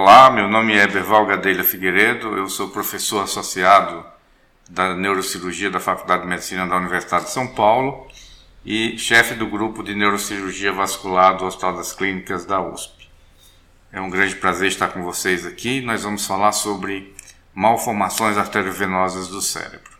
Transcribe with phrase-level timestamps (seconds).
[0.00, 4.06] Olá, meu nome é Berval Gadelha Figueiredo, eu sou professor associado
[4.70, 8.06] da Neurocirurgia da Faculdade de Medicina da Universidade de São Paulo
[8.64, 13.10] e chefe do grupo de Neurocirurgia Vascular do Hospital das Clínicas da USP.
[13.92, 15.80] É um grande prazer estar com vocês aqui.
[15.80, 17.12] Nós vamos falar sobre
[17.52, 19.98] malformações arteriovenosas do cérebro.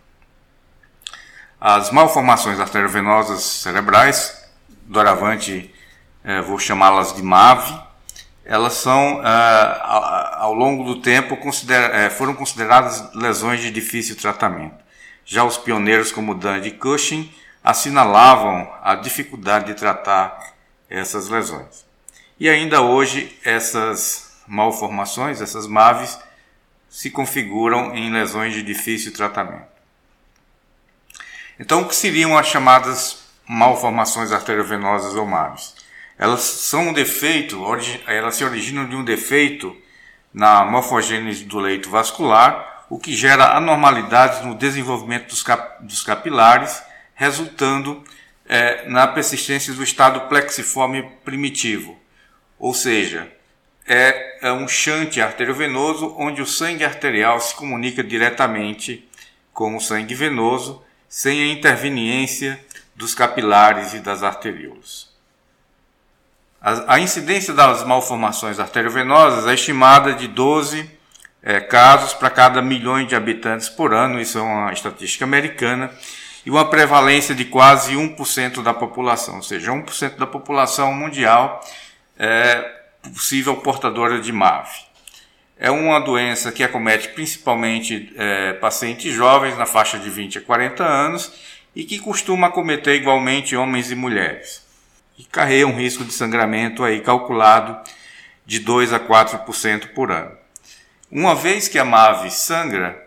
[1.61, 4.48] As malformações arteriovenosas cerebrais,
[4.87, 5.75] doravante
[6.23, 7.88] eh, vou chamá-las de MAV,
[8.48, 14.83] elas são, ah, ao longo do tempo, eh, foram consideradas lesões de difícil tratamento.
[15.22, 17.31] Já os pioneiros como Dan e Cushing
[17.62, 20.55] assinalavam a dificuldade de tratar
[20.89, 21.84] essas lesões.
[22.41, 26.19] E ainda hoje, essas malformações, essas MAVs,
[26.89, 29.69] se configuram em lesões de difícil tratamento.
[31.61, 35.78] Então, o que seriam as chamadas malformações arteriovenosas ou MAVs?
[36.19, 37.62] Elas são um defeito,
[38.06, 39.77] elas se originam de um defeito
[40.34, 46.83] na morfogênese do leito vascular, o que gera anormalidades no desenvolvimento dos, cap dos capilares,
[47.14, 48.02] resultando
[48.47, 51.98] é, na persistência do estado plexiforme primitivo,
[52.58, 53.30] ou seja,
[53.86, 59.08] é, é um chante arteriovenoso onde o sangue arterial se comunica diretamente
[59.53, 62.60] com o sangue venoso, sem a interveniência
[62.94, 65.08] dos capilares e das arteríolas.
[66.61, 70.91] A, incidência das malformações arteriovenosas é estimada de 12
[71.41, 75.89] é, casos para cada milhão de habitantes por ano, isso é uma estatística americana,
[76.45, 81.65] e uma prevalência de quase 1% da população, ou seja, 1% da população mundial
[82.19, 82.61] é
[83.15, 84.69] possível portadora de MAV.
[85.56, 90.84] É uma doença que acomete principalmente é, pacientes jovens na faixa de 20 a 40
[90.84, 91.32] anos
[91.75, 94.68] e que costuma acometer igualmente homens e mulheres
[95.19, 97.77] e carrega um risco de sangramento aí calculado
[98.47, 100.31] de 2 a 4% por ano.
[101.11, 103.06] Uma vez que a MAVE sangra,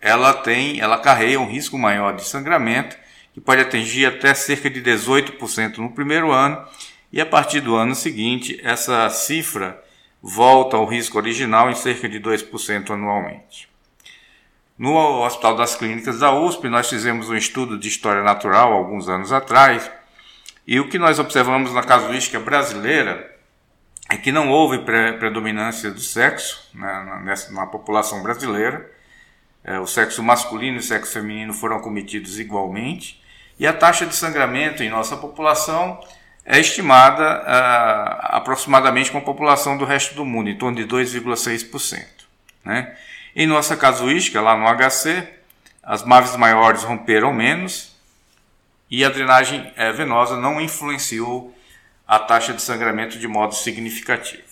[0.00, 2.96] ela tem, ela carrega um risco maior de sangramento,
[3.32, 6.64] que pode atingir até cerca de 18% no primeiro ano,
[7.12, 9.80] e a partir do ano seguinte, essa cifra
[10.22, 13.68] volta ao risco original em cerca de 2% anualmente.
[14.76, 19.32] No Hospital das Clínicas da USP, nós fizemos um estudo de história natural alguns anos
[19.32, 19.88] atrás,
[20.66, 23.34] e o que nós observamos na casuística brasileira
[24.10, 24.78] é que não houve
[25.18, 28.90] predominância do sexo né, nessa, na população brasileira.
[29.62, 33.22] É, o sexo masculino e o sexo feminino foram cometidos igualmente.
[33.58, 36.00] E a taxa de sangramento em nossa população
[36.44, 42.04] é estimada uh, aproximadamente com a população do resto do mundo, em torno de 2,6%.
[42.64, 42.94] Né?
[43.34, 45.26] Em nossa casuística, lá no HC,
[45.82, 47.93] as maves maiores romperam menos,
[48.90, 51.54] e a drenagem é, venosa não influenciou
[52.06, 54.42] a taxa de sangramento de modo significativo.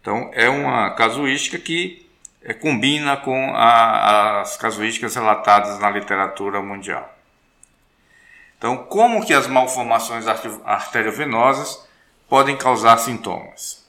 [0.00, 2.08] Então, é uma casuística que
[2.42, 7.08] é, combina com a, as casuísticas relatadas na literatura mundial.
[8.58, 11.86] Então, como que as malformações arteriovenosas
[12.28, 13.86] podem causar sintomas?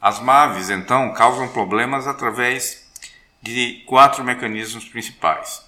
[0.00, 2.88] As MAVs, então, causam problemas através
[3.42, 5.67] de quatro mecanismos principais.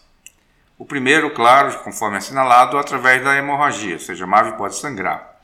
[0.81, 5.39] O primeiro, claro, conforme assinalado, através da hemorragia, ou seja, a MAVE pode sangrar.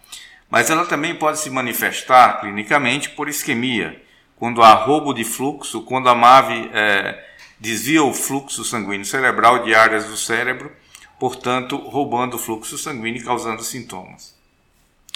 [0.48, 4.02] Mas ela também pode se manifestar clinicamente por isquemia,
[4.36, 7.22] quando há roubo de fluxo, quando a MAVE é,
[7.60, 10.72] desvia o fluxo sanguíneo cerebral de áreas do cérebro,
[11.20, 14.34] portanto, roubando o fluxo sanguíneo e causando sintomas.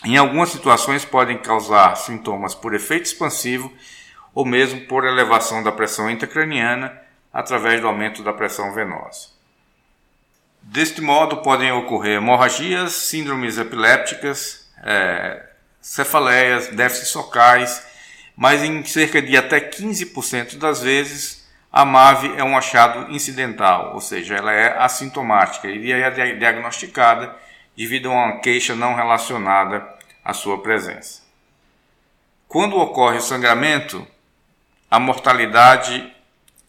[0.05, 3.73] Em algumas situações podem causar sintomas por efeito expansivo
[4.35, 6.93] ou mesmo por elevação da pressão intracraniana
[7.33, 9.40] através do aumento da pressão venosa.
[10.63, 15.43] Deste modo, podem ocorrer hemorragias, síndromes epilépticas, é,
[15.81, 17.85] cefaleias, déficits focais,
[18.37, 21.41] mas em cerca de até 15% das vezes
[21.73, 27.35] a MAVE é um achado incidental, ou seja, ela é assintomática e é diagnosticada
[27.77, 29.87] devido a uma queixa não relacionada
[30.25, 31.23] à sua presença.
[32.49, 34.05] Quando ocorre o sangramento,
[34.91, 36.13] a mortalidade,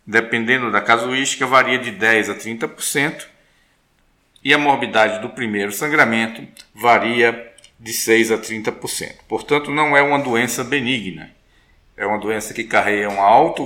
[0.05, 3.25] dependendo da casuística, varia de 10 a 30%,
[4.43, 9.15] e a morbidade do primeiro sangramento varia de 6 a 30%.
[9.27, 11.31] Portanto, não é uma doença benigna
[12.01, 13.61] é uma doença que carrega uma alta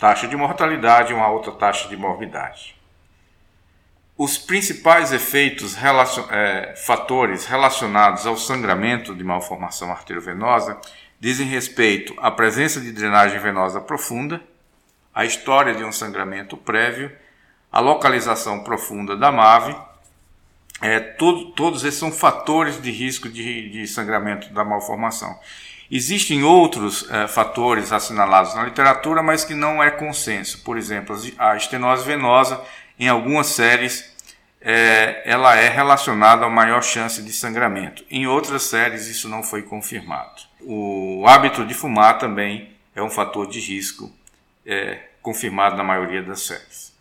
[0.00, 2.74] taxa de mortalidade e uma alta taxa de morbidade.
[4.16, 10.78] Os principais efeitos, relacion, é, fatores relacionados ao sangramento de malformação arteriovenosa
[11.20, 14.40] dizem respeito à presença de drenagem venosa profunda,
[15.12, 17.12] à história de um sangramento prévio,
[17.70, 19.76] à localização profunda da MAVE.
[20.84, 25.34] É, todo, todos esses são fatores de risco de, de sangramento da malformação.
[25.90, 30.62] Existem outros é, fatores assinalados na literatura, mas que não é consenso.
[30.62, 32.60] Por exemplo, a estenose venosa,
[32.98, 34.14] em algumas séries,
[34.60, 38.04] é, ela é relacionada a maior chance de sangramento.
[38.10, 40.42] Em outras séries, isso não foi confirmado.
[40.60, 44.12] O hábito de fumar também é um fator de risco
[44.66, 46.92] é, confirmado na maioria das séries.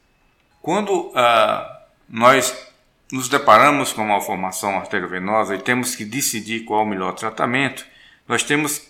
[0.61, 2.71] Quando ah, nós
[3.13, 7.85] nos deparamos com uma malformação arteriovenosa e temos que decidir qual o melhor tratamento,
[8.27, 8.89] nós temos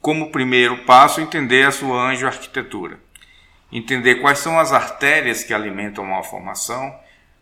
[0.00, 2.98] como primeiro passo entender a sua angioarquitetura,
[3.70, 6.98] entender quais são as artérias que alimentam a malformação,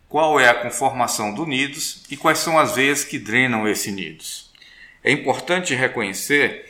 [0.09, 4.51] qual é a conformação do nidos e quais são as veias que drenam esse nidos.
[5.01, 6.69] É importante reconhecer,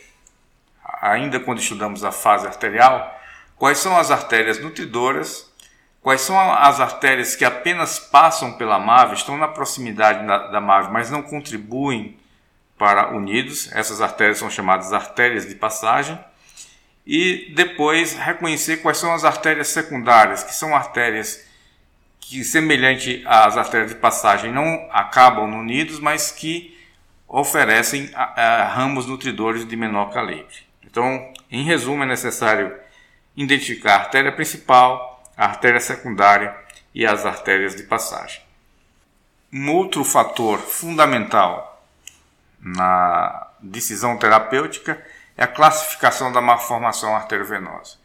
[1.02, 3.20] ainda quando estudamos a fase arterial,
[3.56, 5.47] quais são as artérias nutridoras,
[6.08, 10.90] quais são as artérias que apenas passam pela MAVE, estão na proximidade da, da MAVE,
[10.90, 12.18] mas não contribuem
[12.78, 13.70] para unidos.
[13.74, 16.18] Essas artérias são chamadas artérias de passagem.
[17.06, 21.46] E depois reconhecer quais são as artérias secundárias, que são artérias
[22.22, 26.80] que, semelhante às artérias de passagem, não acabam no nidos, mas que
[27.28, 30.56] oferecem a, a, ramos nutridores de menor calibre.
[30.86, 32.74] Então, em resumo, é necessário
[33.36, 36.56] identificar a artéria principal, a artéria secundária
[36.94, 38.42] e as artérias de passagem.
[39.54, 41.86] Um outro fator fundamental
[42.60, 45.02] na decisão terapêutica
[45.38, 47.98] é a classificação da malformação arteriovenosa.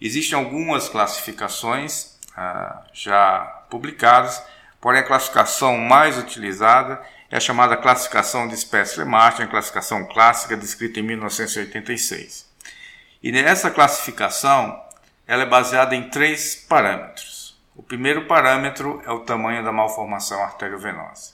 [0.00, 3.40] Existem algumas classificações ah, já
[3.70, 4.42] publicadas,
[4.80, 11.00] porém a classificação mais utilizada é a chamada classificação de Spessler-Martin, a classificação clássica descrita
[11.00, 12.46] em 1986.
[13.22, 14.83] E nessa classificação,
[15.26, 17.58] ela é baseada em três parâmetros.
[17.76, 21.32] O primeiro parâmetro é o tamanho da malformação arteriovenosa.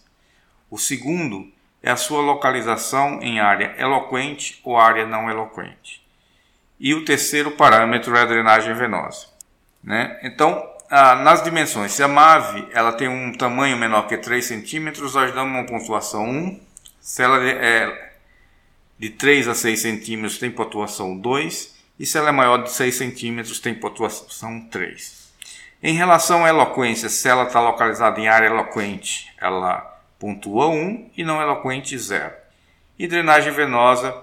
[0.70, 1.50] O segundo
[1.82, 6.06] é a sua localização em área eloquente ou área não eloquente.
[6.78, 9.26] E o terceiro parâmetro é a drenagem venosa.
[9.82, 10.18] Né?
[10.22, 15.14] Então, ah, nas dimensões, se a MAVE ela tem um tamanho menor que 3 centímetros,
[15.14, 16.60] nós damos uma pontuação 1.
[17.00, 18.12] Se ela é
[18.98, 21.79] de 3 a 6 centímetros, tem pontuação 2.
[22.00, 25.30] E se ela é maior de 6 centímetros, tem pontuação 3.
[25.82, 29.80] Em relação à eloquência, se ela está localizada em área eloquente, ela
[30.18, 32.32] pontua 1 e não eloquente 0.
[32.98, 34.16] E drenagem venosa,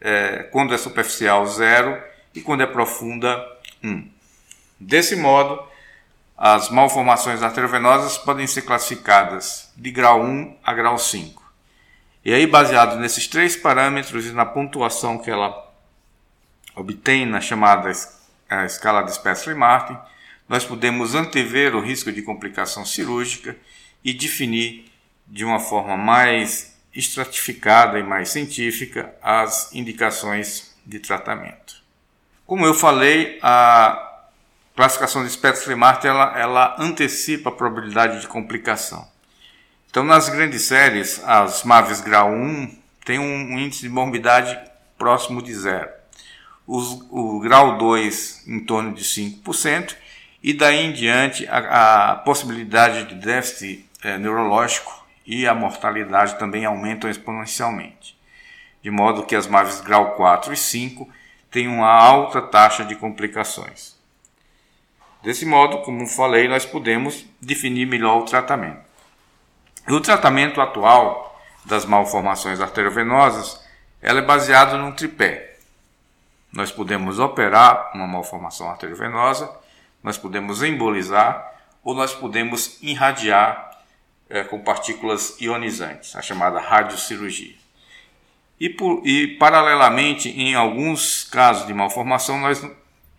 [0.00, 2.02] é, quando é superficial, 0
[2.34, 3.40] e quando é profunda,
[3.84, 4.10] 1.
[4.80, 5.62] Desse modo,
[6.36, 11.40] as malformações arteriovenosas podem ser classificadas de grau 1 a grau 5.
[12.24, 15.71] E aí, baseado nesses três parâmetros e na pontuação que ela
[16.74, 17.92] obtém na chamada
[18.48, 19.96] a escala de Spessler-Martin,
[20.48, 23.56] nós podemos antever o risco de complicação cirúrgica
[24.04, 24.90] e definir
[25.26, 31.76] de uma forma mais estratificada e mais científica as indicações de tratamento.
[32.46, 34.20] Como eu falei, a
[34.76, 39.10] classificação de Spetz-Lemart ela, ela antecipa a probabilidade de complicação.
[39.90, 44.58] Então, nas grandes séries, as MAVES grau 1 têm um, índice de morbidade
[44.98, 46.01] próximo de zero.
[46.66, 49.96] Os, o grau 2 em torno de 5%,
[50.42, 56.64] e daí em diante a, a possibilidade de déficit é, neurológico e a mortalidade também
[56.64, 58.18] aumentam exponencialmente,
[58.82, 61.08] de modo que as MAVs grau 4 e 5
[61.50, 63.96] têm uma alta taxa de complicações.
[65.22, 68.80] Desse modo, como falei, nós podemos definir melhor o tratamento.
[69.88, 73.62] O tratamento atual das malformações arteriovenosas
[74.00, 75.51] ela é baseado num tripé.
[76.52, 79.50] Nós podemos operar uma malformação arteriovenosa,
[80.02, 81.50] nós podemos embolizar
[81.82, 83.70] ou nós podemos irradiar
[84.28, 87.54] é, com partículas ionizantes, a chamada radiocirurgia.
[88.60, 92.64] E, por, e, paralelamente, em alguns casos de malformação, nós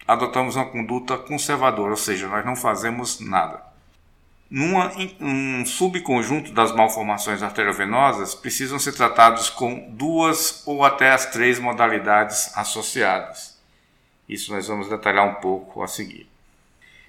[0.08, 3.73] adotamos uma conduta conservadora, ou seja, nós não fazemos nada.
[4.56, 11.58] Numa, um subconjunto das malformações arteriovenosas precisam ser tratados com duas ou até as três
[11.58, 13.58] modalidades associadas.
[14.30, 16.30] Isso nós vamos detalhar um pouco a seguir.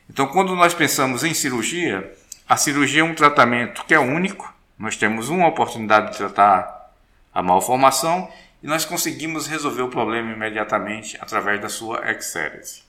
[0.08, 2.10] Então, quando nós pensamos em cirurgia,
[2.48, 6.94] a cirurgia é um tratamento que é único, nós temos uma oportunidade de tratar
[7.34, 8.26] a malformação
[8.62, 12.83] e nós conseguimos resolver o problema imediatamente através da sua exérese.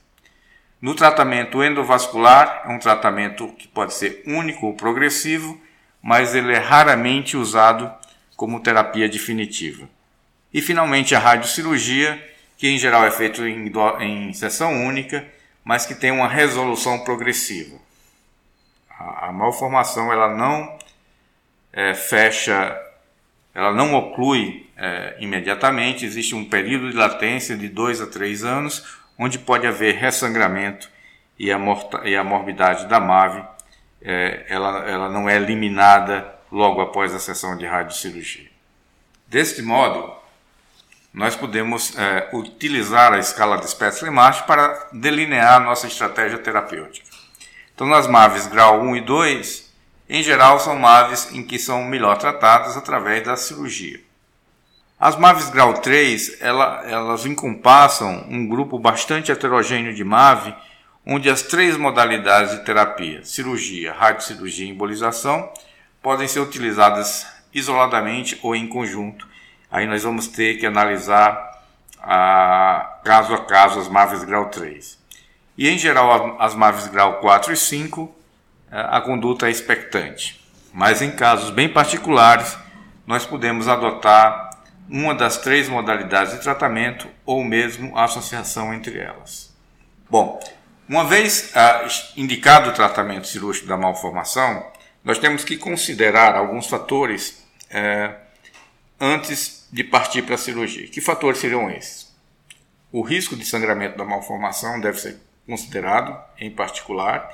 [0.86, 5.60] No tratamento endovascular, é um tratamento que pode ser único ou progressivo,
[6.00, 7.92] mas ele é raramente usado
[8.36, 9.88] como terapia definitiva.
[10.54, 12.24] E finalmente a radiocirurgia,
[12.56, 13.68] que em geral é feita em,
[14.00, 15.26] em sessão única,
[15.64, 17.76] mas que tem uma resolução progressiva.
[18.88, 20.78] A, a malformação ela não
[21.72, 22.80] é, fecha,
[23.52, 29.04] ela não oclui é, imediatamente, existe um período de latência de 2 a 3 anos,
[29.18, 30.90] onde pode haver ressangramento
[31.38, 33.44] e a, morta, e a morbidade da MAVE
[34.02, 38.48] é, ela, ela não é eliminada logo após a sessão de radiocirurgia.
[39.26, 40.14] Deste modo,
[41.12, 47.08] nós podemos é, utilizar a escala de Spetzler-Marsh para delinear nossa estratégia terapêutica.
[47.74, 49.74] Então, nas MAVES grau 1 e 2,
[50.08, 54.00] em geral, são MAVES em que são melhor tratadas através da cirurgia.
[54.98, 60.54] As MAVs grau 3, ela, elas encompassam um grupo bastante heterogêneo de MAV,
[61.04, 65.52] onde as três modalidades de terapia, cirurgia, radiocirurgia e embolização,
[66.02, 69.28] podem ser utilizadas isoladamente ou em conjunto.
[69.70, 71.62] Aí nós vamos ter que analisar
[72.00, 74.98] a, caso a caso as MAVs grau 3.
[75.58, 78.16] E em geral, as MAVs grau 4 e 5,
[78.70, 80.40] a conduta é expectante.
[80.72, 82.56] Mas em casos bem particulares,
[83.06, 84.55] nós podemos adotar
[84.88, 89.54] uma das três modalidades de tratamento ou mesmo a associação entre elas.
[90.08, 90.40] Bom,
[90.88, 94.64] uma vez ah, indicado o tratamento cirúrgico da malformação,
[95.04, 98.12] nós temos que considerar alguns fatores eh,
[99.00, 100.88] antes de partir para a cirurgia.
[100.88, 102.12] Que fatores seriam esses?
[102.90, 105.16] O risco de sangramento da malformação deve ser
[105.46, 107.30] considerado, em particular.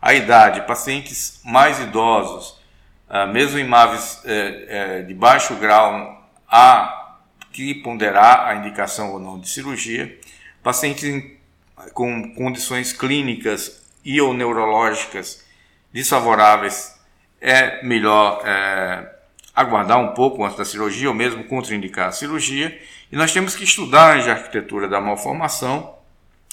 [0.00, 2.60] A idade, pacientes mais idosos,
[3.08, 6.21] ah, mesmo em eh, eh, de baixo grau
[6.52, 7.16] há
[7.50, 10.18] que ponderar a indicação ou não de cirurgia.
[10.62, 11.32] Pacientes
[11.94, 15.44] com condições clínicas e ou neurológicas
[15.92, 16.94] desfavoráveis
[17.40, 19.10] é melhor é,
[19.54, 22.78] aguardar um pouco antes da cirurgia ou mesmo contraindicar a cirurgia.
[23.10, 25.96] E nós temos que estudar a arquitetura da malformação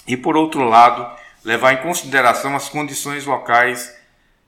[0.07, 1.07] e, por outro lado,
[1.43, 3.95] levar em consideração as condições locais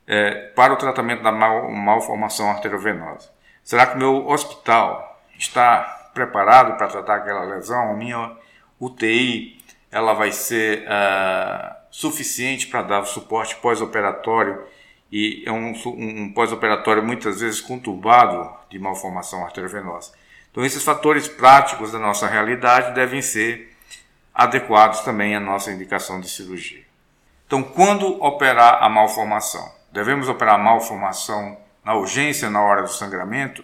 [0.07, 3.29] é, para o tratamento da mal, malformação arteriovenosa.
[3.63, 5.10] Será que o meu hospital
[5.41, 8.35] está preparado para tratar aquela lesão, a minha
[8.79, 9.59] UTI
[9.91, 14.63] ela vai ser uh, suficiente para dar suporte pós-operatório
[15.11, 20.13] e é um, um pós-operatório muitas vezes conturbado de malformação arteriovenosa.
[20.49, 23.75] Então esses fatores práticos da nossa realidade devem ser
[24.33, 26.83] adequados também à nossa indicação de cirurgia.
[27.45, 29.69] Então, quando operar a malformação?
[29.91, 33.61] Devemos operar a malformação na urgência, na hora do sangramento?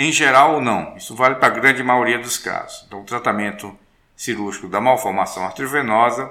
[0.00, 0.96] Em geral, não.
[0.96, 2.84] Isso vale para a grande maioria dos casos.
[2.86, 3.76] Então, o tratamento
[4.14, 6.30] cirúrgico da malformação arteriovenosa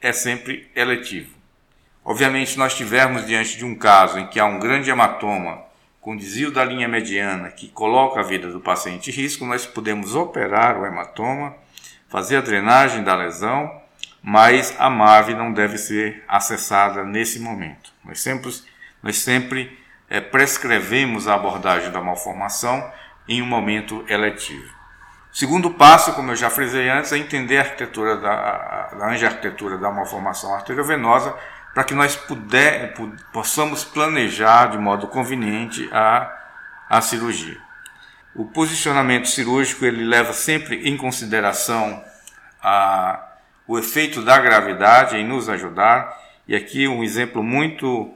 [0.00, 1.34] é sempre eletivo.
[2.04, 5.64] Obviamente, se nós estivermos diante de um caso em que há um grande hematoma
[6.00, 10.14] com desvio da linha mediana que coloca a vida do paciente em risco, nós podemos
[10.14, 11.56] operar o hematoma,
[12.08, 13.82] fazer a drenagem da lesão,
[14.22, 17.90] mas a MAVE não deve ser acessada nesse momento.
[18.04, 18.52] Nós sempre,
[19.02, 19.76] nós sempre
[20.08, 22.90] é, prescrevemos a abordagem da malformação
[23.28, 24.74] em um momento eletivo.
[25.32, 29.90] Segundo passo, como eu já frisei antes, é entender a arquitetura da, a arquitetura da
[29.90, 31.34] malformação arteriovenosa
[31.74, 32.94] para que nós puder,
[33.34, 36.34] possamos planejar de modo conveniente a,
[36.88, 37.58] a cirurgia.
[38.34, 42.02] O posicionamento cirúrgico ele leva sempre em consideração
[42.62, 43.22] a,
[43.66, 46.16] o efeito da gravidade em nos ajudar,
[46.48, 48.14] e aqui um exemplo muito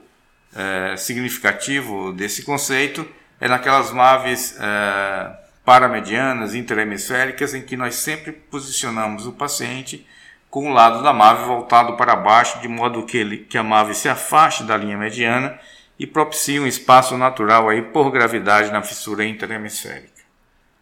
[0.55, 3.07] é, significativo desse conceito
[3.41, 10.07] é naquelas naves é, paramedianas, interhemisféricas, em que nós sempre posicionamos o paciente
[10.51, 13.95] com o lado da nave voltado para baixo, de modo que, ele, que a nave
[13.95, 15.59] se afaste da linha mediana
[15.99, 20.21] e propicie um espaço natural aí por gravidade na fissura interhemisférica.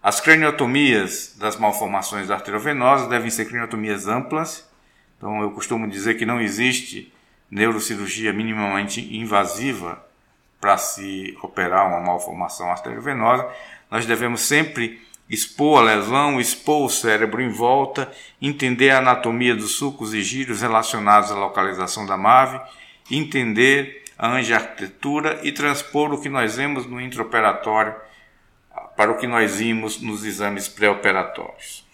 [0.03, 4.67] As craniotomias das malformações arteriovenosas devem ser craniotomias amplas,
[5.17, 7.13] então eu costumo dizer que não existe
[7.51, 10.05] neurocirurgia minimamente invasiva
[10.61, 13.49] para se operar uma malformação arteriovenosa,
[13.91, 19.73] nós devemos sempre expor a lesão, expor o cérebro em volta, entender a anatomia dos
[19.73, 22.61] sucos e giros relacionados à localização da MAVE,
[23.11, 27.95] entender a angiarquitetura e transpor o que nós vemos no intraoperatório
[28.97, 31.87] para o que nós vimos nos exames pré-operatórios.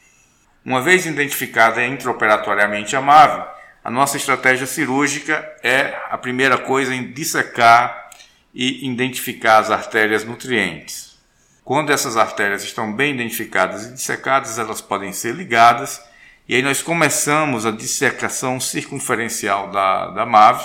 [0.64, 3.44] Uma vez identificada intraoperatoriamente a MAVE,
[3.84, 8.08] a nossa estratégia cirúrgica é a primeira coisa em dissecar
[8.54, 11.18] e identificar as artérias nutrientes.
[11.62, 16.02] Quando essas artérias estão bem identificadas e dissecadas, elas podem ser ligadas,
[16.48, 20.64] e aí nós começamos a dissecação circunferencial da, da MAVE,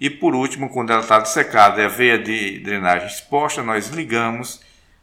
[0.00, 4.62] e por último, quando ela está dissecada e a veia de drenagem exposta, nós ligamos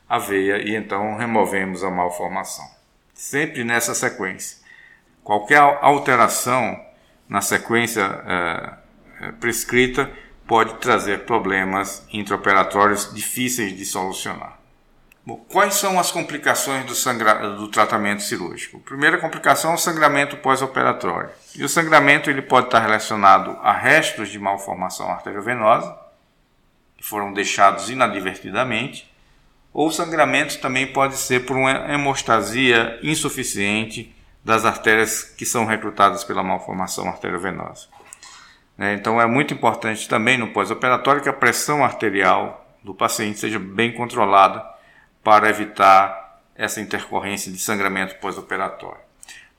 [0.10, 2.66] a veia e então removemos a malformação.
[3.13, 4.58] Sempre nessa sequência.
[5.24, 6.80] Qualquer alteração
[7.31, 10.11] na sequência é, prescrita
[10.45, 14.59] pode trazer problemas intraoperatórios difíceis de solucionar.
[15.25, 17.51] Bom, quais são as complicações do, sangra...
[17.51, 18.81] do tratamento cirúrgico?
[18.81, 21.29] Primeira complicação é o sangramento pós-operatório.
[21.55, 25.95] E o sangramento ele pode estar relacionado a restos de malformação arteriovenosa,
[26.97, 29.09] que foram deixados inadvertidamente,
[29.71, 36.24] ou o sangramento também pode ser por uma hemostasia insuficiente das artérias que são recrutadas
[36.24, 37.88] pela malformação arteriovenosa.
[38.77, 43.60] Né, então é muito importante também no pós-operatório que a pressão arterial do paciente seja
[43.60, 44.63] bem controlada
[45.24, 49.00] para evitar essa intercorrência de sangramento pós-operatório.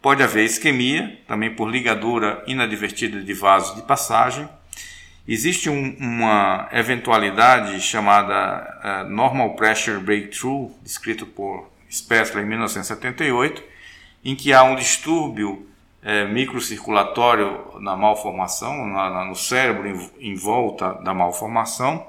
[0.01, 4.49] Pode haver isquemia, também por ligadura inadvertida de vasos de passagem.
[5.27, 13.63] Existe um, uma eventualidade chamada uh, Normal Pressure Breakthrough, descrito por Spessler em 1978,
[14.25, 15.67] em que há um distúrbio
[16.03, 22.07] é, microcirculatório na malformação, na, na, no cérebro em, em, volta da malformação,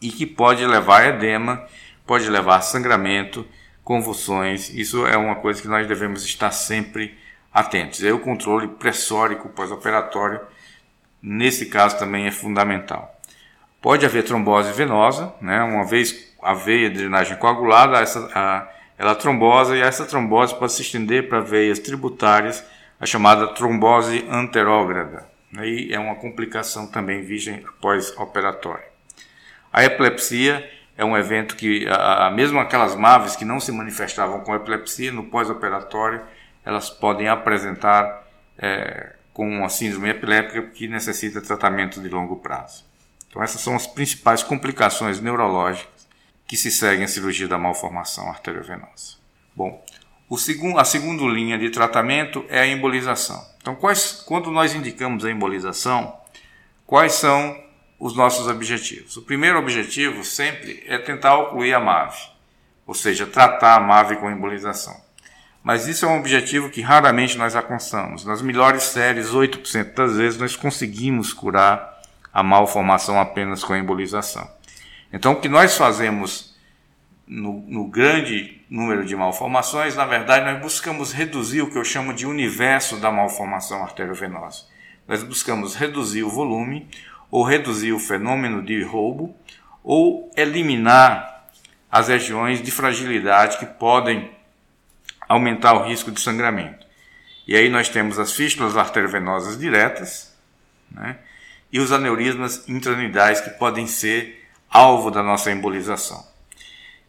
[0.00, 1.64] e que pode levar a edema,
[2.06, 3.46] pode levar a sangramento,
[3.82, 4.68] convulsões.
[4.70, 7.16] Isso é uma coisa que nós devemos estar sempre
[7.52, 8.00] atentos.
[8.00, 10.40] E aí, o controle pressórico pós-operatório,
[11.20, 13.18] nesse caso, também é fundamental.
[13.80, 15.62] Pode haver trombose venosa, né?
[15.62, 18.68] uma vez a veia de drenagem coagulada, essa, a,
[18.98, 22.64] ela trombosa e essa trombose pode se estender para veias tributárias,
[23.00, 25.24] a chamada trombose anterógrada.
[25.56, 28.88] Aí é uma complicação também virgem pós-operatória.
[29.72, 34.54] A epilepsia é um evento que, a, mesmo aquelas MAVs que não se manifestavam com
[34.54, 36.20] epilepsia no pós-operatório,
[36.64, 38.26] elas podem apresentar
[38.58, 42.84] é, com uma síndrome epiléptica que necessita tratamento de longo prazo.
[43.28, 45.97] Então, essas são as principais complicações neurológicas
[46.48, 49.18] que se seguem a cirurgia da malformação arteriovenosa.
[49.54, 49.84] Bom,
[50.38, 53.46] segundo, a segunda linha de tratamento é a embolização.
[53.60, 56.16] Então, quais, quando nós indicamos a embolização,
[56.86, 57.54] quais são
[58.00, 59.18] os nossos objetivos?
[59.18, 62.16] O primeiro objetivo sempre é tentar ocluir a MAVE,
[62.86, 64.98] ou seja, tratar a MAVE com embolização.
[65.62, 68.24] Mas isso é um objetivo que raramente nós alcançamos.
[68.24, 72.00] Nas melhores séries, 8% das vezes, nós conseguimos curar
[72.32, 74.48] a malformação apenas com a embolização.
[75.12, 76.56] Então, o que nós fazemos
[77.26, 82.12] no, no, grande número de malformações, na verdade, nós buscamos reduzir o que eu chamo
[82.12, 84.66] de universo da malformação arteriovenosa.
[85.06, 86.88] Nós buscamos reduzir o volume,
[87.30, 89.34] ou reduzir o fenômeno de roubo,
[89.82, 91.46] ou eliminar
[91.90, 94.30] as regiões de fragilidade que podem
[95.28, 96.86] aumentar o risco de sangramento.
[97.46, 100.36] E aí nós temos as fístulas arteriovenosas diretas
[100.90, 101.16] né,
[101.72, 104.37] e os aneurismas intranidais que podem ser
[104.70, 106.26] alvo da nossa embolização.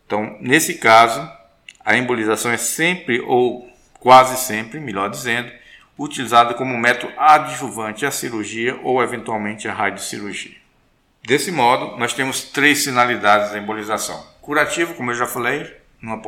[0.06, 1.30] Então, nesse caso,
[1.84, 3.70] a embolização é sempre ou
[4.00, 5.52] quase sempre, melhor dizendo,
[5.98, 10.56] utilizada como método adjuvante à cirurgia ou eventualmente à radiocirurgia.
[11.24, 15.70] Desse modo, nós temos três finalidades da embolização: curativo, como eu já falei,
[16.02, 16.22] numa,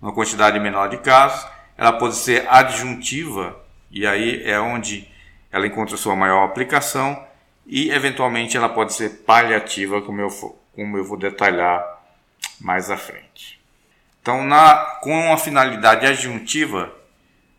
[0.00, 1.46] numa quantidade menor de casos,
[1.76, 5.08] ela pode ser adjuntiva, e aí é onde
[5.52, 7.24] ela encontra sua maior aplicação,
[7.72, 10.28] e eventualmente ela pode ser paliativa, como eu,
[10.74, 11.80] como eu vou detalhar
[12.60, 13.60] mais à frente.
[14.20, 16.92] Então, na, com a finalidade adjuntiva,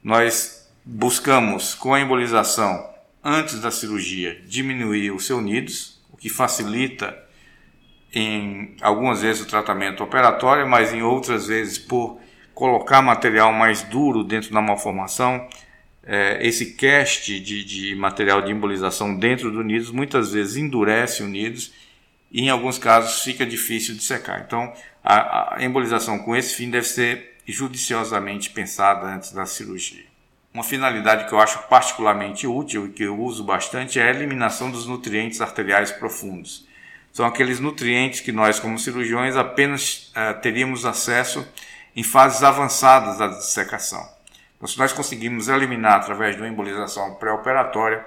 [0.03, 2.89] nós buscamos, com a embolização
[3.23, 5.41] antes da cirurgia, diminuir os seus
[6.11, 7.17] o que facilita
[8.13, 12.19] em algumas vezes o tratamento operatório, mas em outras vezes por
[12.53, 15.47] colocar material mais duro dentro da malformação,
[16.03, 21.27] é, esse cast de, de, material de embolização dentro do nidos muitas vezes endurece o
[21.27, 21.71] nidos
[22.31, 24.43] e em alguns casos fica difícil de secar.
[24.45, 30.05] Então, a, a embolização com esse fim deve ser judiciosamente pensada antes da cirurgia.
[30.53, 34.69] Uma finalidade que eu acho particularmente útil e que eu uso bastante é a eliminação
[34.69, 36.67] dos nutrientes arteriais profundos.
[37.13, 41.45] São aqueles nutrientes que nós, como cirurgiões, apenas uh, teríamos acesso
[41.95, 44.07] em fases avançadas da dissecação.
[44.61, 48.05] Então, se nós conseguirmos eliminar através de uma embolização pré-operatória,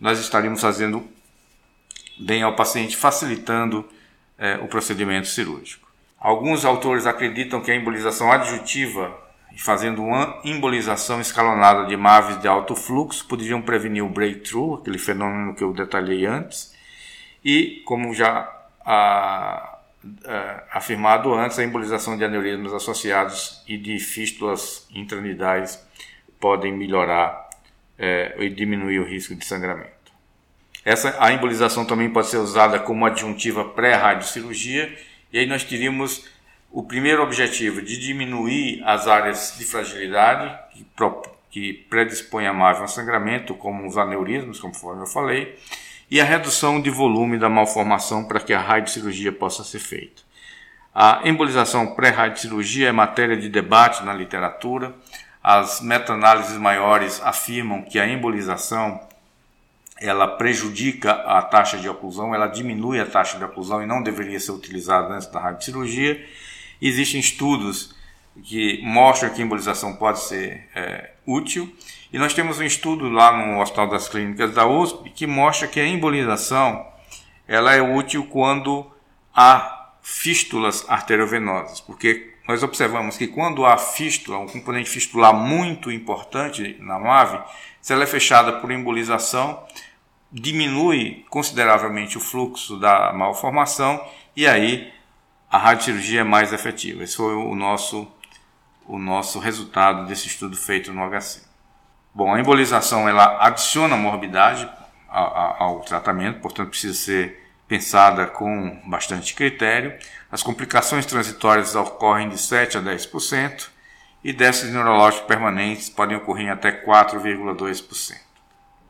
[0.00, 1.06] nós estaríamos fazendo
[2.18, 3.86] bem ao paciente, facilitando
[4.38, 5.86] é, o procedimento cirúrgico.
[6.18, 9.14] Alguns autores acreditam que a embolização adjutiva,
[9.58, 15.54] fazendo uma embolização escalonada de MAVs de alto fluxo, poderiam prevenir o breakthrough, aquele fenômeno
[15.54, 16.74] que eu detalhei antes,
[17.44, 18.50] e como já
[18.82, 19.71] a,
[20.04, 25.84] uh, afirmado antes, a embolização de aneurismas associados e de fístulas intranidais
[26.40, 27.48] podem melhorar
[27.98, 29.90] uh, e diminuir o risco de sangramento.
[30.84, 34.92] Essa, a embolização também pode ser usada como adjuntiva pré-radiocirurgia,
[35.32, 36.28] e aí nós teríamos
[36.70, 40.86] o primeiro objetivo de diminuir as áreas de fragilidade que,
[41.50, 45.56] que predispõem a MAV ao sangramento, como os aneurismos, conforme eu falei,
[46.12, 50.20] e a redução de volume da malformação para que a radiocirurgia possa ser feita.
[50.94, 54.94] A embolização pré-radiocirurgia é matéria de debate na literatura.
[55.42, 59.00] As meta-análises maiores afirmam que a embolização
[59.98, 64.38] ela prejudica a taxa de oclusão, ela diminui a taxa de oclusão e não deveria
[64.38, 66.22] ser utilizada antes da radiocirurgia.
[66.78, 67.94] Existem estudos
[68.42, 71.74] que mostram que a embolização pode ser é, útil
[72.12, 75.80] e nós temos um estudo lá no Hospital das Clínicas da USP que mostra que
[75.80, 76.86] a embolização
[77.48, 78.86] ela é útil quando
[79.34, 86.76] há fístulas arteriovenosas, porque nós observamos que quando há fístula, um componente fistular muito importante
[86.80, 87.40] na MAVE,
[87.80, 89.64] se ela é fechada por embolização,
[90.30, 94.04] diminui consideravelmente o fluxo da malformação
[94.36, 94.92] e aí
[95.50, 97.02] a radiocirurgia é mais efetiva.
[97.04, 98.06] Esse foi o nosso,
[98.86, 101.51] o nosso resultado desse estudo feito no HC.
[102.14, 104.68] Bom, a embolização ela adiciona morbidade
[105.08, 109.96] ao tratamento, portanto precisa ser pensada com bastante critério.
[110.30, 113.68] As complicações transitórias ocorrem de 7 a 10%
[114.22, 118.14] e déficits neurológicos permanentes podem ocorrer em até 4,2%.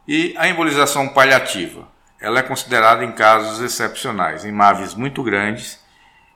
[0.07, 1.87] E a embolização paliativa,
[2.21, 5.81] ela é considerada em casos excepcionais, em MAVs muito grandes,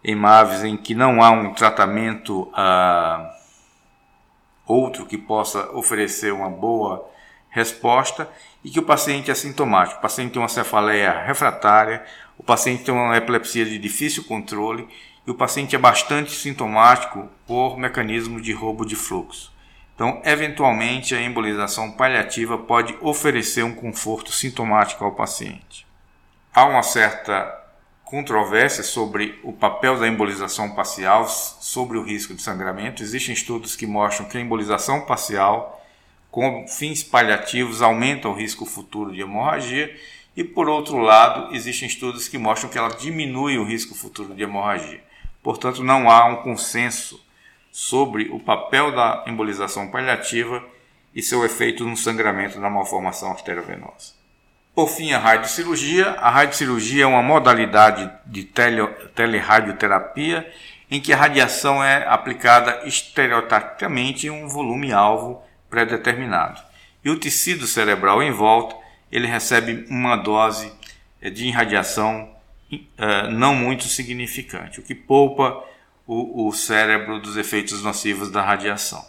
[0.04, 3.28] em MAVs em que não há um tratamento ah,
[4.66, 7.08] outro que possa oferecer uma boa
[7.48, 8.28] resposta
[8.62, 9.98] e que o paciente é sintomático.
[9.98, 12.04] O paciente tem uma cefaleia refratária,
[12.36, 14.86] o paciente tem uma epilepsia de difícil controle
[15.26, 19.52] e o paciente é bastante sintomático por mecanismo de roubo de fluxo.
[19.94, 25.86] Então, eventualmente, a embolização paliativa pode oferecer um conforto sintomático ao paciente.
[26.54, 27.65] Há uma certa
[28.06, 33.02] controvérsia sobre o papel da embolização parcial sobre o risco de sangramento.
[33.02, 35.84] Existem estudos que mostram que a embolização parcial
[36.30, 39.94] com fins paliativos aumenta o risco futuro de hemorragia
[40.36, 44.42] e por outro lado, existem estudos que mostram que ela diminui o risco futuro de
[44.42, 45.02] hemorragia.
[45.42, 47.20] Portanto, não há um consenso
[47.72, 50.64] sobre o papel da embolização paliativa
[51.12, 54.15] e seu efeito no sangramento da malformação arteriovenosa.
[54.76, 56.10] Por fim, a radiocirurgia.
[56.20, 60.52] A radiocirurgia é uma modalidade de tele, telerradioterapia
[60.90, 66.60] em que a radiação é aplicada estereotacticamente em um volume-alvo pré-determinado.
[67.02, 68.76] E o tecido cerebral em volta
[69.10, 70.70] ele recebe uma dose
[71.22, 72.28] eh, de irradiação
[72.70, 75.64] uh, não muito significante, o que poupa
[76.06, 79.02] o, o cérebro dos efeitos nocivos da radiação.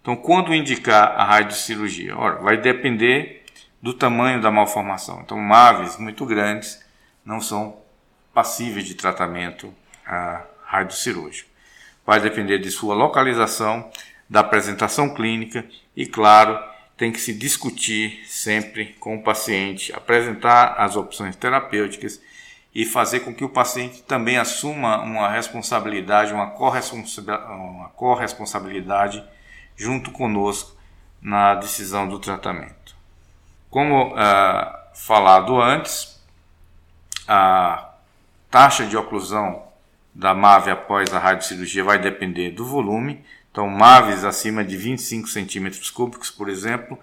[0.00, 2.16] Então, quando indicar a radiocirurgia?
[2.16, 3.44] Ora, vai depender
[3.80, 5.20] do tamanho da malformação.
[5.20, 6.84] Então, MAVs muito grandes
[7.24, 7.76] não são
[8.32, 9.72] passíveis de tratamento
[10.06, 11.48] ah, radiocirúrgico.
[12.04, 13.90] Vai depender de sua localização,
[14.28, 16.58] da apresentação clínica e, claro,
[16.96, 22.20] tem que se discutir sempre com o paciente, apresentar as opções terapêuticas
[22.74, 26.50] e fazer com que o paciente também assuma uma responsabilidade, uma
[27.94, 29.24] corresponsabilidade
[29.76, 30.76] junto conosco
[31.20, 32.85] na decisão do tratamento.
[33.76, 34.16] Como uh,
[34.94, 36.18] falado antes,
[37.28, 37.92] a
[38.50, 39.64] taxa de oclusão
[40.14, 43.22] da MAVE após a radiocirurgia vai depender do volume.
[43.52, 46.98] Então, MAVES acima de 25 centímetros cúbicos, por exemplo,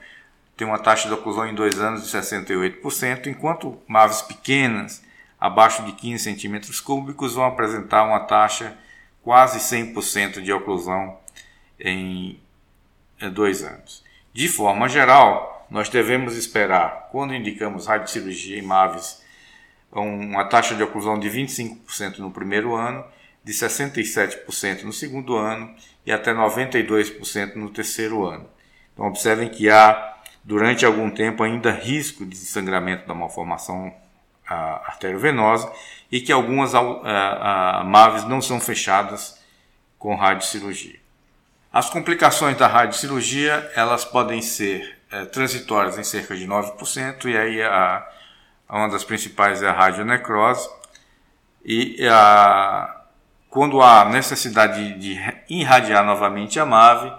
[0.58, 5.04] tem uma taxa de oclusão em dois anos de 68%, enquanto MAVES pequenas,
[5.40, 8.76] abaixo de 15 centímetros cúbicos, vão apresentar uma taxa
[9.22, 11.20] quase 100% de oclusão
[11.80, 12.40] em
[13.20, 14.04] eh, dois anos.
[14.34, 19.24] De forma geral, nós devemos esperar, quando indicamos radiocirurgia em MAVES,
[19.92, 23.04] uma taxa de oclusão de 25% no primeiro ano,
[23.44, 25.74] de 67% no segundo ano
[26.06, 28.48] e até 92% no terceiro ano.
[28.94, 33.92] Então, observem que há, durante algum tempo, ainda risco de sangramento da malformação
[34.46, 35.72] arteriovenosa
[36.12, 39.42] e que algumas MAVES não são fechadas
[39.98, 41.00] com radiocirurgia.
[41.72, 47.62] As complicações da radiocirurgia elas podem ser é, transitórias em cerca de 9%, e aí
[47.62, 48.04] a,
[48.68, 50.68] uma das principais é a radionecrose.
[51.64, 53.04] E a,
[53.48, 57.14] quando há necessidade de, de irradiar novamente a MAVE,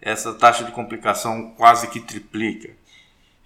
[0.00, 2.70] essa taxa de complicação quase que triplica.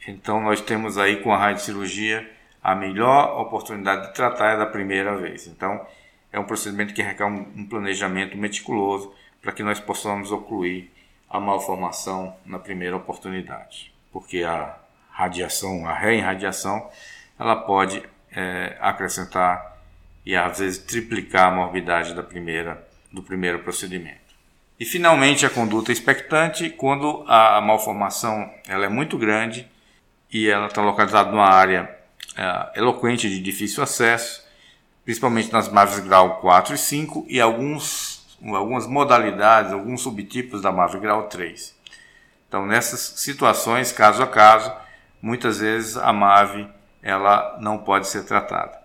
[0.07, 2.31] Então nós temos aí com a radiocirurgia
[2.63, 5.49] a melhor oportunidade de tratar é da primeira vez.
[5.49, 5.85] Então
[6.33, 10.89] é um procedimento que requer um, um planejamento meticuloso para que nós possamos ocluir
[11.29, 14.77] a malformação na primeira oportunidade, porque a
[15.11, 16.89] radiação, a reirradiação,
[17.39, 19.77] ela pode é, acrescentar
[20.25, 24.29] e às vezes triplicar a morbidade da primeira, do primeiro procedimento.
[24.79, 29.67] E finalmente a conduta expectante, quando a malformação ela é muito grande
[30.31, 31.93] e ela está localizada numa área
[32.37, 34.47] é, eloquente de difícil acesso,
[35.05, 40.99] principalmente nas margens grau 4 e 5 e alguns, algumas modalidades, alguns subtipos da MAVE
[40.99, 41.77] grau 3.
[42.49, 44.73] Então, nessas situações, caso a caso,
[45.21, 46.69] muitas vezes a MAVE
[47.03, 48.79] ela não pode ser tratada.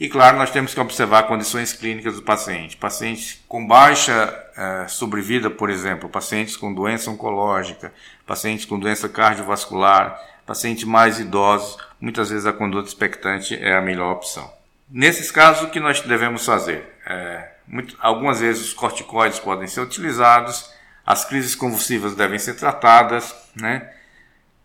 [0.00, 2.76] E claro, nós temos que observar condições clínicas do paciente.
[2.76, 7.92] Pacientes com baixa eh, sobrevida, por exemplo, pacientes com doença oncológica,
[8.24, 10.16] pacientes com doença cardiovascular,
[10.46, 14.48] pacientes mais idosos, muitas vezes a conduta expectante é a melhor opção.
[14.88, 16.96] Nesses casos, o que nós devemos fazer?
[17.04, 20.72] É, muito, algumas vezes os corticoides podem ser utilizados,
[21.06, 23.90] as crises convulsivas devem ser tratadas, né?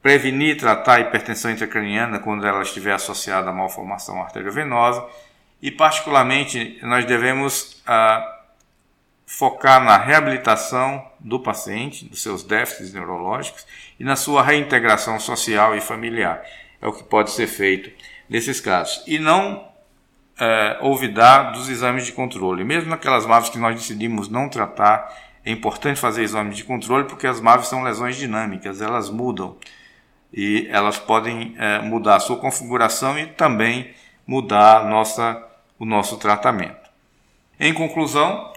[0.02, 5.06] prevenir e tratar a hipertensão intracraniana quando ela estiver associada à malformação arteriovenosa
[5.62, 8.42] e, particularmente, nós devemos ah,
[9.26, 13.66] focar na reabilitação do paciente, dos seus déficits neurológicos
[13.98, 16.44] e na sua reintegração social e familiar.
[16.82, 17.90] É o que pode ser feito
[18.30, 19.02] nesses casos.
[19.08, 19.73] E não
[20.40, 22.64] é, olvidar dos exames de controle.
[22.64, 25.14] Mesmo naquelas MAVs que nós decidimos não tratar,
[25.46, 29.58] é importante fazer exames de controle porque as MAVs são lesões dinâmicas, elas mudam
[30.34, 33.94] e elas podem é, mudar a sua configuração e também
[34.26, 35.42] mudar nossa,
[35.78, 36.90] o nosso tratamento.
[37.60, 38.52] Em conclusão,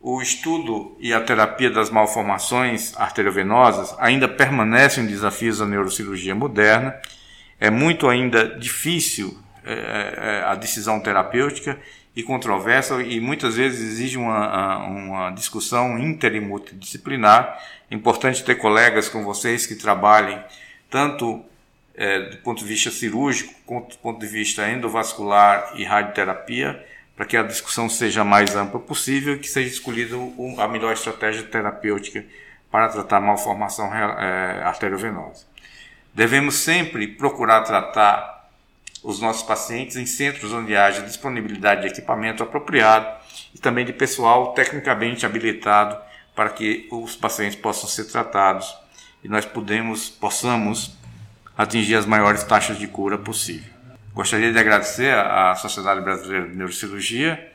[0.00, 6.94] o estudo e a terapia das malformações arteriovenosas ainda permanecem desafios da neurocirurgia moderna.
[7.58, 11.78] É muito ainda difícil é, é, a decisão terapêutica
[12.14, 17.60] e controversa e muitas vezes exige uma, uma discussão inter e multidisciplinar.
[17.90, 20.40] É importante ter colegas com vocês que trabalhem
[20.88, 21.44] tanto
[21.96, 26.84] é, do ponto de vista cirúrgico quanto do ponto de vista endovascular e radioterapia,
[27.16, 30.16] para que a discussão seja mais ampla possível e que seja escolhida
[30.58, 32.24] a melhor estratégia terapêutica
[32.70, 35.44] para tratar malformação é, arteriovenosa.
[36.14, 38.35] Devemos sempre procurar tratar
[39.06, 43.06] os nossos pacientes em centros onde haja disponibilidade de equipamento apropriado
[43.54, 45.96] e também de pessoal tecnicamente habilitado
[46.34, 48.76] para que os pacientes possam ser tratados
[49.22, 50.96] e nós podemos, possamos
[51.56, 53.72] atingir as maiores taxas de cura possível.
[54.12, 57.52] Gostaria de agradecer à Sociedade Brasileira de Neurocirurgia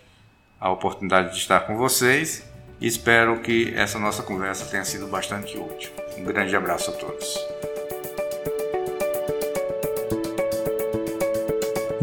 [0.57, 5.57] a oportunidade de estar com vocês e espero que essa nossa conversa tenha sido bastante
[5.57, 5.91] útil.
[6.17, 7.70] Um grande abraço a todos.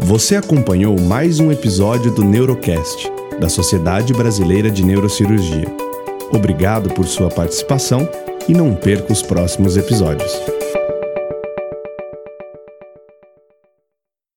[0.09, 3.07] Você acompanhou mais um episódio do Neurocast,
[3.39, 5.67] da Sociedade Brasileira de Neurocirurgia.
[6.33, 8.09] Obrigado por sua participação
[8.47, 10.58] e não perca os próximos episódios.